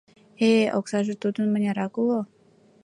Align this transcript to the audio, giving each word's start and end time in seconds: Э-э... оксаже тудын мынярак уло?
Э-э... 0.47 0.67
оксаже 0.77 1.15
тудын 1.23 1.45
мынярак 1.49 1.93
уло? 2.01 2.19